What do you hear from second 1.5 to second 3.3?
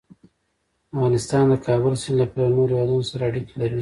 د کابل سیند له پلوه له نورو هېوادونو سره